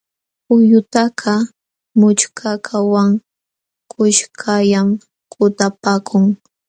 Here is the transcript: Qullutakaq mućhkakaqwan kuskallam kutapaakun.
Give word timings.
Qullutakaq 0.45 1.43
mućhkakaqwan 1.99 3.09
kuskallam 3.91 4.87
kutapaakun. 5.31 6.23